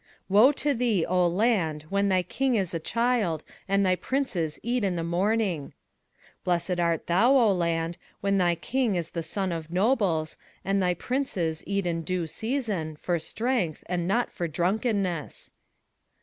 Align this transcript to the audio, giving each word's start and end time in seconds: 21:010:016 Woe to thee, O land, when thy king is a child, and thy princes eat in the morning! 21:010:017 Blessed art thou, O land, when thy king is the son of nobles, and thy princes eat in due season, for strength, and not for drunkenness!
21:010:016 0.01 0.07
Woe 0.29 0.51
to 0.53 0.73
thee, 0.73 1.05
O 1.05 1.27
land, 1.27 1.83
when 1.89 2.09
thy 2.09 2.23
king 2.23 2.55
is 2.55 2.73
a 2.73 2.79
child, 2.79 3.43
and 3.67 3.85
thy 3.85 3.95
princes 3.95 4.59
eat 4.63 4.83
in 4.83 4.95
the 4.95 5.03
morning! 5.03 5.73
21:010:017 6.39 6.43
Blessed 6.43 6.79
art 6.79 7.05
thou, 7.05 7.35
O 7.37 7.51
land, 7.51 7.99
when 8.19 8.39
thy 8.39 8.55
king 8.55 8.95
is 8.95 9.11
the 9.11 9.21
son 9.21 9.51
of 9.51 9.69
nobles, 9.69 10.37
and 10.65 10.81
thy 10.81 10.95
princes 10.95 11.63
eat 11.67 11.85
in 11.85 12.01
due 12.01 12.25
season, 12.25 12.95
for 12.95 13.19
strength, 13.19 13.83
and 13.85 14.07
not 14.07 14.31
for 14.31 14.47
drunkenness! 14.47 15.51